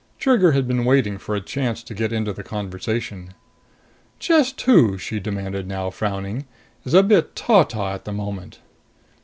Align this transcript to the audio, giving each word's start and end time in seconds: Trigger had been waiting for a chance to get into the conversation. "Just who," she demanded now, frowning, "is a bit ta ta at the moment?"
Trigger 0.17 0.53
had 0.53 0.67
been 0.67 0.83
waiting 0.83 1.19
for 1.19 1.35
a 1.35 1.41
chance 1.41 1.83
to 1.83 1.93
get 1.93 2.11
into 2.11 2.33
the 2.33 2.41
conversation. 2.41 3.35
"Just 4.17 4.59
who," 4.61 4.97
she 4.97 5.19
demanded 5.19 5.67
now, 5.67 5.91
frowning, 5.91 6.47
"is 6.83 6.95
a 6.95 7.03
bit 7.03 7.35
ta 7.35 7.61
ta 7.65 7.93
at 7.93 8.05
the 8.05 8.11
moment?" 8.11 8.61